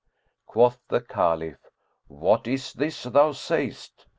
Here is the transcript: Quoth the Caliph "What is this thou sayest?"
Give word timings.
Quoth 0.47 0.79
the 0.87 0.99
Caliph 0.99 1.69
"What 2.07 2.47
is 2.47 2.73
this 2.73 3.03
thou 3.03 3.33
sayest?" 3.33 4.07